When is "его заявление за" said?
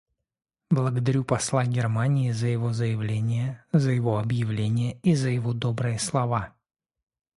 2.47-3.91